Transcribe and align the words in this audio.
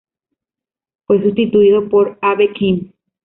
Fue 1.05 1.21
sustituido 1.21 1.87
por 1.87 2.17
Abe 2.23 2.51
Kim. 2.53 2.91